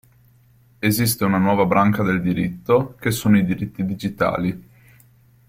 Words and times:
Esiste 0.79 1.25
una 1.25 1.37
nuova 1.37 1.67
branca 1.67 2.01
del 2.01 2.23
diritto 2.23 2.95
che 2.99 3.11
sono 3.11 3.37
i 3.37 3.45
diritti 3.45 3.85
digitali. 3.85 4.69